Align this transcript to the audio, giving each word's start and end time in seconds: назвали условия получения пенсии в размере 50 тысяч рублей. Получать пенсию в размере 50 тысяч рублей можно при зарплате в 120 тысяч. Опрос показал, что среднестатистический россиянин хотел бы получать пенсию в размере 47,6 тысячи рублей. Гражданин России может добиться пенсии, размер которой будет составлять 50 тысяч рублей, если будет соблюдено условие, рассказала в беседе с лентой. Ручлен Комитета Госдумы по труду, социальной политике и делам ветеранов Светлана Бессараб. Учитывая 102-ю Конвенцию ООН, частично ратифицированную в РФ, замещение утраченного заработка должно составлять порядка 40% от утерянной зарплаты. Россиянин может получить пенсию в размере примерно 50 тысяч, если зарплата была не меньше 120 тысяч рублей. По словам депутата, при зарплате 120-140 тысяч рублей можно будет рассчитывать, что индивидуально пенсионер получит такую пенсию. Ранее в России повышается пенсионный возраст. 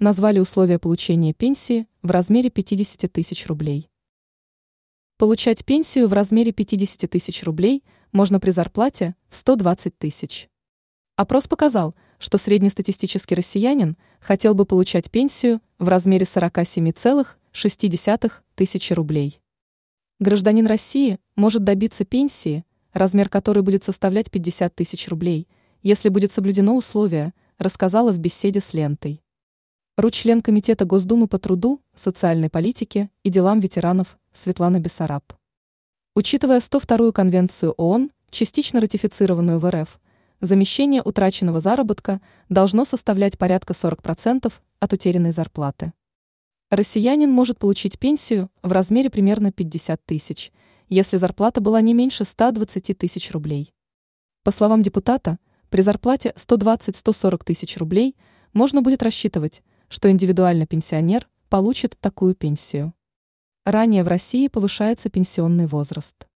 назвали 0.00 0.40
условия 0.40 0.78
получения 0.78 1.34
пенсии 1.34 1.86
в 2.02 2.10
размере 2.10 2.48
50 2.50 3.12
тысяч 3.12 3.46
рублей. 3.46 3.90
Получать 5.18 5.66
пенсию 5.66 6.08
в 6.08 6.14
размере 6.14 6.52
50 6.52 7.10
тысяч 7.10 7.44
рублей 7.44 7.84
можно 8.10 8.40
при 8.40 8.50
зарплате 8.50 9.14
в 9.28 9.36
120 9.36 9.98
тысяч. 9.98 10.48
Опрос 11.16 11.46
показал, 11.46 11.94
что 12.18 12.38
среднестатистический 12.38 13.34
россиянин 13.34 13.98
хотел 14.20 14.54
бы 14.54 14.64
получать 14.64 15.10
пенсию 15.10 15.60
в 15.78 15.86
размере 15.88 16.24
47,6 16.24 18.32
тысячи 18.54 18.92
рублей. 18.94 19.42
Гражданин 20.18 20.66
России 20.66 21.18
может 21.36 21.62
добиться 21.62 22.06
пенсии, 22.06 22.64
размер 22.94 23.28
которой 23.28 23.62
будет 23.62 23.84
составлять 23.84 24.30
50 24.30 24.74
тысяч 24.74 25.08
рублей, 25.08 25.46
если 25.82 26.08
будет 26.08 26.32
соблюдено 26.32 26.74
условие, 26.74 27.34
рассказала 27.58 28.12
в 28.12 28.18
беседе 28.18 28.60
с 28.60 28.72
лентой. 28.72 29.22
Ручлен 30.00 30.40
Комитета 30.40 30.86
Госдумы 30.86 31.28
по 31.28 31.38
труду, 31.38 31.82
социальной 31.94 32.48
политике 32.48 33.10
и 33.22 33.28
делам 33.28 33.60
ветеранов 33.60 34.18
Светлана 34.32 34.80
Бессараб. 34.80 35.34
Учитывая 36.14 36.60
102-ю 36.60 37.12
Конвенцию 37.12 37.72
ООН, 37.72 38.10
частично 38.30 38.80
ратифицированную 38.80 39.58
в 39.58 39.70
РФ, 39.70 40.00
замещение 40.40 41.02
утраченного 41.02 41.60
заработка 41.60 42.22
должно 42.48 42.86
составлять 42.86 43.36
порядка 43.36 43.74
40% 43.74 44.50
от 44.78 44.92
утерянной 44.94 45.32
зарплаты. 45.32 45.92
Россиянин 46.70 47.30
может 47.30 47.58
получить 47.58 47.98
пенсию 47.98 48.48
в 48.62 48.72
размере 48.72 49.10
примерно 49.10 49.52
50 49.52 50.02
тысяч, 50.06 50.50
если 50.88 51.18
зарплата 51.18 51.60
была 51.60 51.82
не 51.82 51.92
меньше 51.92 52.24
120 52.24 52.96
тысяч 52.96 53.30
рублей. 53.32 53.74
По 54.44 54.50
словам 54.50 54.80
депутата, 54.80 55.38
при 55.68 55.82
зарплате 55.82 56.32
120-140 56.38 57.44
тысяч 57.44 57.76
рублей 57.76 58.16
можно 58.54 58.80
будет 58.80 59.02
рассчитывать, 59.02 59.62
что 59.90 60.10
индивидуально 60.10 60.66
пенсионер 60.66 61.28
получит 61.50 61.98
такую 62.00 62.34
пенсию. 62.34 62.94
Ранее 63.66 64.04
в 64.04 64.08
России 64.08 64.48
повышается 64.48 65.10
пенсионный 65.10 65.66
возраст. 65.66 66.29